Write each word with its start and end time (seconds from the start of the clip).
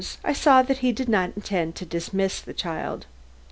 I 0.23 0.33
saw 0.33 0.63
that 0.63 0.79
he 0.79 0.91
did 0.93 1.07
not 1.09 1.33
intend 1.35 1.75
to 1.75 1.85
dismiss 1.85 2.41
the 2.41 2.55
child. 2.55 3.05